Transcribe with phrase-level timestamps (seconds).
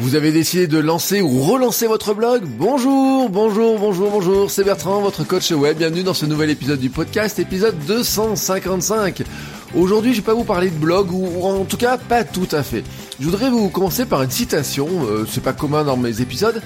[0.00, 5.00] Vous avez décidé de lancer ou relancer votre blog Bonjour, bonjour, bonjour, bonjour, c'est Bertrand,
[5.00, 5.76] votre coach web.
[5.76, 9.24] Bienvenue dans ce nouvel épisode du podcast, épisode 255.
[9.74, 12.62] Aujourd'hui, je vais pas vous parler de blog, ou en tout cas pas tout à
[12.62, 12.84] fait.
[13.18, 16.62] Je voudrais vous commencer par une citation, euh, c'est pas commun dans mes épisodes,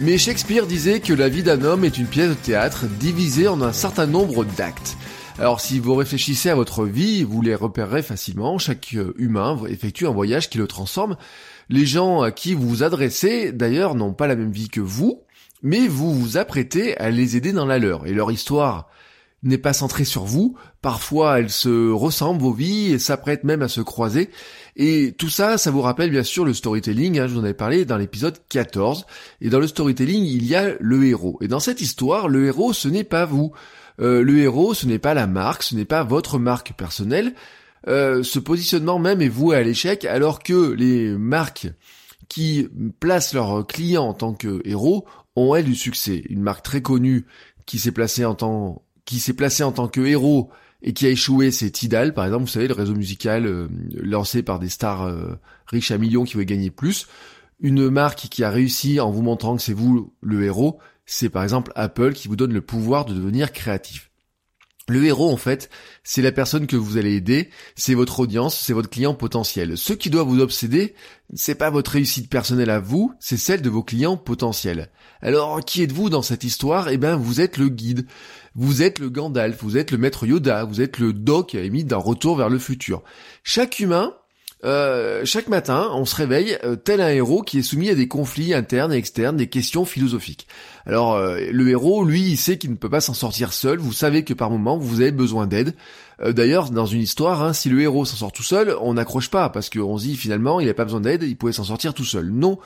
[0.00, 3.62] mais Shakespeare disait que la vie d'un homme est une pièce de théâtre divisée en
[3.62, 4.96] un certain nombre d'actes.
[5.38, 10.06] Alors si vous réfléchissez à votre vie, vous les repérerez facilement, chaque euh, humain effectue
[10.06, 11.16] un voyage qui le transforme.
[11.70, 15.22] Les gens à qui vous vous adressez, d'ailleurs, n'ont pas la même vie que vous,
[15.62, 18.06] mais vous vous apprêtez à les aider dans la leur.
[18.06, 18.88] Et leur histoire
[19.42, 23.68] n'est pas centrée sur vous, parfois elles se ressemblent, vos vies, et s'apprêtent même à
[23.68, 24.30] se croiser.
[24.76, 27.54] Et tout ça, ça vous rappelle bien sûr le storytelling, hein, je vous en avais
[27.54, 29.06] parlé dans l'épisode 14.
[29.40, 31.38] Et dans le storytelling, il y a le héros.
[31.40, 33.52] Et dans cette histoire, le héros, ce n'est pas vous.
[34.02, 37.34] Euh, le héros, ce n'est pas la marque, ce n'est pas votre marque personnelle.
[37.88, 41.68] Euh, ce positionnement même est voué à l'échec, alors que les marques
[42.28, 42.68] qui
[43.00, 46.22] placent leurs clients en tant que héros ont elles du succès.
[46.28, 47.26] Une marque très connue
[47.66, 50.50] qui s'est placée en tant qui s'est placée en tant que héros
[50.82, 54.42] et qui a échoué, c'est Tidal, par exemple, vous savez, le réseau musical euh, lancé
[54.42, 55.08] par des stars
[55.66, 57.06] riches à millions qui veulent gagner plus.
[57.62, 61.44] Une marque qui a réussi en vous montrant que c'est vous le héros, c'est par
[61.44, 64.10] exemple Apple qui vous donne le pouvoir de devenir créatif.
[64.88, 65.70] Le héros, en fait,
[66.02, 69.78] c'est la personne que vous allez aider, c'est votre audience, c'est votre client potentiel.
[69.78, 70.94] Ce qui doit vous obséder,
[71.34, 74.90] c'est pas votre réussite personnelle à vous, c'est celle de vos clients potentiels.
[75.20, 76.88] Alors, qui êtes-vous dans cette histoire?
[76.88, 78.08] Eh ben, vous êtes le guide,
[78.56, 81.82] vous êtes le Gandalf, vous êtes le maître Yoda, vous êtes le Doc, à la
[81.84, 83.04] d'un retour vers le futur.
[83.44, 84.16] Chaque humain
[84.64, 88.06] euh, chaque matin, on se réveille euh, tel un héros qui est soumis à des
[88.06, 90.46] conflits internes et externes, des questions philosophiques.
[90.86, 93.78] Alors euh, le héros, lui, il sait qu'il ne peut pas s'en sortir seul.
[93.78, 95.74] Vous savez que par moment, vous avez besoin d'aide.
[96.24, 99.48] D'ailleurs, dans une histoire, hein, si le héros s'en sort tout seul, on n'accroche pas
[99.48, 102.04] parce qu'on se dit finalement, il n'a pas besoin d'aide, il pouvait s'en sortir tout
[102.04, 102.30] seul.
[102.30, 102.60] Non,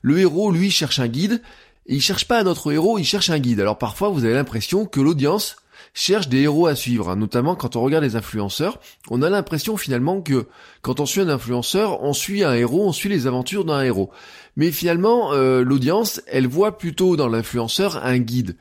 [0.00, 1.42] le héros, lui, cherche un guide.
[1.86, 3.60] Et il cherche pas un autre héros, il cherche un guide.
[3.60, 5.56] Alors parfois, vous avez l'impression que l'audience
[5.94, 7.16] cherche des héros à suivre, hein.
[7.16, 8.78] notamment quand on regarde les influenceurs,
[9.10, 10.46] on a l'impression finalement que
[10.80, 14.10] quand on suit un influenceur, on suit un héros, on suit les aventures d'un héros.
[14.56, 18.56] Mais finalement, euh, l'audience, elle voit plutôt dans l'influenceur un guide.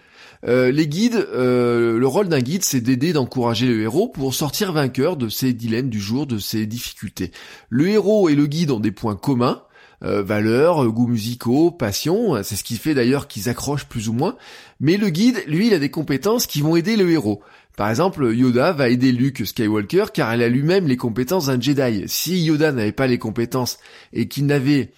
[0.48, 4.72] Euh, les guides, euh, le rôle d'un guide, c'est d'aider, d'encourager le héros pour sortir
[4.72, 7.32] vainqueur de ses dilemmes du jour, de ses difficultés.
[7.70, 9.64] Le héros et le guide ont des points communs,
[10.04, 14.36] euh, valeurs, goûts musicaux, passion, c'est ce qui fait d'ailleurs qu'ils accrochent plus ou moins.
[14.80, 17.42] Mais le guide, lui, il a des compétences qui vont aider le héros.
[17.78, 22.04] Par exemple, Yoda va aider Luke Skywalker car elle a lui-même les compétences d'un Jedi.
[22.08, 23.80] Si Yoda n'avait pas les compétences
[24.14, 24.92] et qu'il n'avait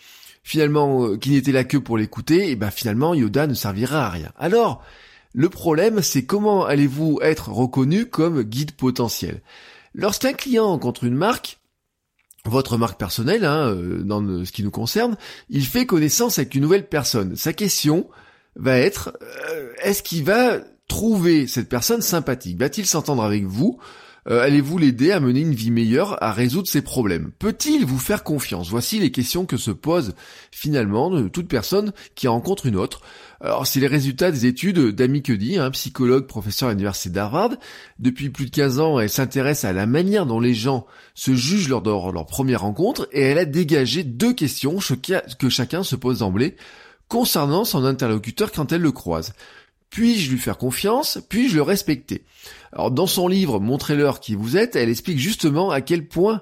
[0.43, 4.09] finalement euh, qu'il n'était là que pour l'écouter, et ben finalement Yoda ne servira à
[4.09, 4.31] rien.
[4.37, 4.83] Alors,
[5.33, 9.41] le problème, c'est comment allez-vous être reconnu comme guide potentiel?
[9.95, 11.59] Lorsqu'un client rencontre une marque,
[12.45, 15.15] votre marque personnelle, hein, euh, dans ce qui nous concerne,
[15.49, 17.35] il fait connaissance avec une nouvelle personne.
[17.35, 18.09] Sa question
[18.55, 22.59] va être, euh, est-ce qu'il va trouver cette personne sympathique?
[22.59, 23.79] Va-t-il s'entendre avec vous?
[24.29, 27.31] Euh, Allez-vous l'aider à mener une vie meilleure, à résoudre ses problèmes?
[27.39, 28.69] Peut-il vous faire confiance?
[28.69, 30.13] Voici les questions que se pose
[30.51, 33.01] finalement de toute personne qui rencontre une autre.
[33.41, 37.51] Alors c'est les résultats des études d'Amy Cuddy, un psychologue, professeur à l'université d'Harvard.
[37.99, 41.67] Depuis plus de 15 ans, elle s'intéresse à la manière dont les gens se jugent
[41.67, 44.77] lors de leur première rencontre et elle a dégagé deux questions
[45.39, 46.55] que chacun se pose d'emblée
[47.09, 49.33] concernant son interlocuteur quand elle le croise.
[49.93, 51.19] Puis-je lui faire confiance?
[51.29, 52.25] Puis-je le respecter?
[52.71, 56.41] Alors dans son livre Montrez-leur qui vous êtes, elle explique justement à quel point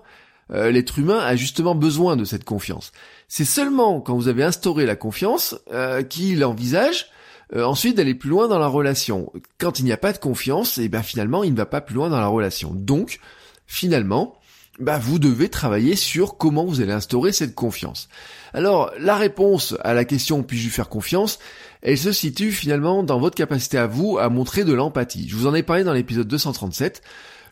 [0.53, 2.93] euh, l'être humain a justement besoin de cette confiance.
[3.27, 7.07] C'est seulement quand vous avez instauré la confiance euh, qu'il envisage
[7.53, 9.33] euh, ensuite d'aller plus loin dans la relation.
[9.57, 11.81] Quand il n'y a pas de confiance, et eh ben finalement il ne va pas
[11.81, 12.71] plus loin dans la relation.
[12.73, 13.19] Donc
[13.67, 14.39] finalement,
[14.79, 18.09] bah vous devez travailler sur comment vous allez instaurer cette confiance.
[18.53, 21.39] Alors la réponse à la question puis-je lui faire confiance,
[21.81, 25.27] elle se situe finalement dans votre capacité à vous à montrer de l'empathie.
[25.27, 27.01] Je vous en ai parlé dans l'épisode 237.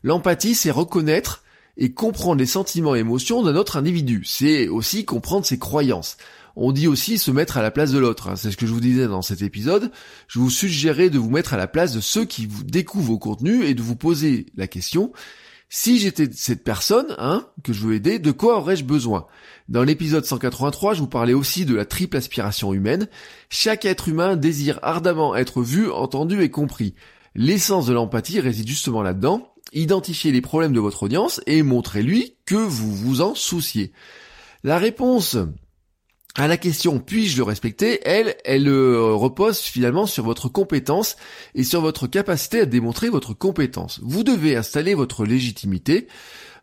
[0.04, 1.44] L'empathie, c'est reconnaître
[1.77, 4.24] et comprendre les sentiments et émotions d'un autre individu.
[4.25, 6.18] C'est aussi comprendre ses croyances.
[6.56, 8.27] On dit aussi se mettre à la place de l'autre.
[8.27, 8.36] Hein.
[8.36, 9.92] C'est ce que je vous disais dans cet épisode.
[10.27, 13.18] Je vous suggérais de vous mettre à la place de ceux qui vous découvrent vos
[13.18, 15.13] contenus et de vous poser la question
[15.71, 19.27] Si j'étais cette personne, hein, que je veux aider, de quoi aurais-je besoin?
[19.68, 23.07] Dans l'épisode 183, je vous parlais aussi de la triple aspiration humaine.
[23.51, 26.95] Chaque être humain désire ardemment être vu, entendu et compris.
[27.36, 29.54] L'essence de l'empathie réside justement là-dedans.
[29.71, 33.92] Identifier les problèmes de votre audience et montrer lui que vous vous en souciez.
[34.63, 35.38] La réponse
[36.35, 41.17] à la question puis-je le respecter, elle, elle euh, repose finalement sur votre compétence
[41.55, 43.99] et sur votre capacité à démontrer votre compétence.
[44.03, 46.07] Vous devez installer votre légitimité.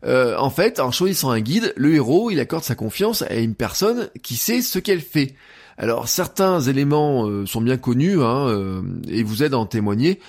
[0.05, 3.55] Euh, en fait, en choisissant un guide, le héros, il accorde sa confiance à une
[3.55, 5.35] personne qui sait ce qu'elle fait.
[5.77, 10.19] Alors certains éléments euh, sont bien connus hein, et vous aident à en témoigner.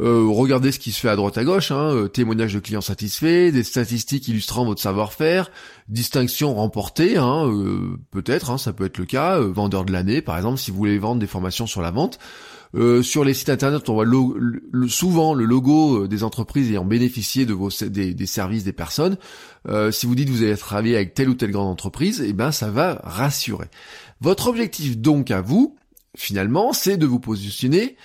[0.00, 2.80] Euh, regardez ce qui se fait à droite à gauche, hein, euh, témoignages de clients
[2.80, 5.52] satisfaits, des statistiques illustrant votre savoir-faire,
[5.88, 10.36] distinction remportée, hein, euh, peut-être, hein, ça peut être le cas, vendeur de l'année par
[10.36, 12.18] exemple, si vous voulez vendre des formations sur la vente.
[13.02, 17.68] sur les sites internet, on voit souvent le logo des entreprises ayant bénéficié de vos
[17.86, 19.16] des, des services des personnes.
[19.92, 22.50] si vous dites que vous allez travailler avec telle ou telle grande entreprise, eh ben
[22.50, 23.66] ça va rassurer.
[24.20, 25.76] Votre objectif donc à vous,
[26.16, 27.96] finalement, c'est de vous positionner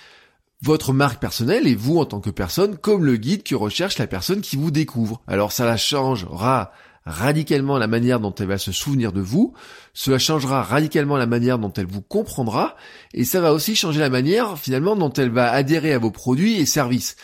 [0.62, 4.06] votre marque personnelle et vous en tant que personne comme le guide que recherche la
[4.06, 5.22] personne qui vous découvre.
[5.26, 6.72] Alors ça la changera
[7.06, 9.54] radicalement la manière dont elle va se souvenir de vous,
[9.94, 12.76] cela changera radicalement la manière dont elle vous comprendra,
[13.14, 16.60] et ça va aussi changer la manière finalement dont elle va adhérer à vos produits
[16.60, 17.16] et services.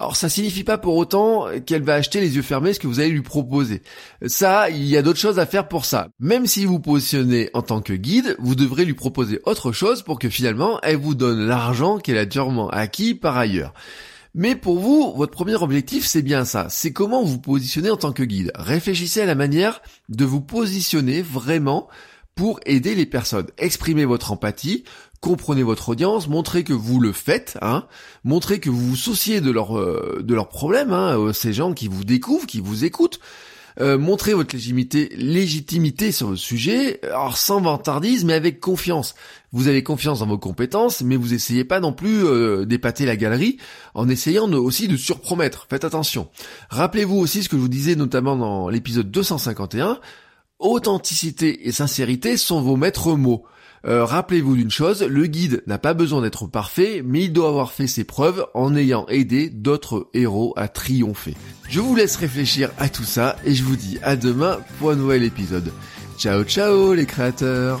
[0.00, 3.00] Alors ça signifie pas pour autant qu'elle va acheter les yeux fermés ce que vous
[3.00, 3.82] allez lui proposer.
[4.26, 6.08] Ça, il y a d'autres choses à faire pour ça.
[6.18, 10.18] Même si vous positionnez en tant que guide, vous devrez lui proposer autre chose pour
[10.18, 13.74] que finalement elle vous donne l'argent qu'elle a durement acquis par ailleurs.
[14.34, 16.68] Mais pour vous, votre premier objectif, c'est bien ça.
[16.70, 18.52] C'est comment vous positionnez en tant que guide.
[18.54, 21.88] Réfléchissez à la manière de vous positionner vraiment
[22.34, 23.48] pour aider les personnes.
[23.58, 24.84] Exprimez votre empathie,
[25.20, 27.86] comprenez votre audience, montrez que vous le faites, hein,
[28.24, 31.74] montrez que vous vous souciez de, leur, euh, de leurs problèmes, hein, euh, ces gens
[31.74, 33.20] qui vous découvrent, qui vous écoutent.
[33.80, 39.14] Euh, montrez votre légitimité, légitimité sur le sujet, alors sans vantardise, mais avec confiance.
[39.52, 42.24] Vous avez confiance dans vos compétences, mais vous essayez pas non plus
[42.66, 43.58] d'épater la galerie
[43.94, 45.66] en essayant aussi de surpromettre.
[45.70, 46.28] Faites attention.
[46.68, 50.00] Rappelez-vous aussi ce que je vous disais notamment dans l'épisode 251.
[50.58, 53.44] Authenticité et sincérité sont vos maîtres mots.
[53.86, 57.72] Euh, rappelez-vous d'une chose, le guide n'a pas besoin d'être parfait, mais il doit avoir
[57.72, 61.34] fait ses preuves en ayant aidé d'autres héros à triompher.
[61.68, 64.96] Je vous laisse réfléchir à tout ça et je vous dis à demain pour un
[64.96, 65.72] nouvel épisode.
[66.18, 67.80] Ciao ciao les créateurs